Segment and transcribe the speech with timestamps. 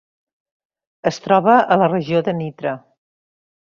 [1.13, 2.79] Es troba a la regió de Nitra.